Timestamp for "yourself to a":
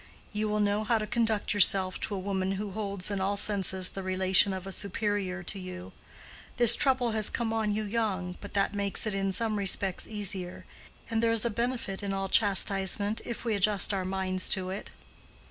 1.53-2.17